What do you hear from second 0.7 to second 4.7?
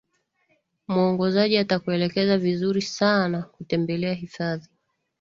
muongozaji atakuelekeza vizuri sana kutembelea hifadhi